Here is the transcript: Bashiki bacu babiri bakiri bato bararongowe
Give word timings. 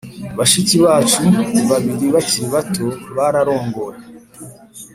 Bashiki 0.37 0.75
bacu 0.85 1.21
babiri 1.69 2.05
bakiri 2.15 2.47
bato 2.53 2.85
bararongowe 3.15 3.95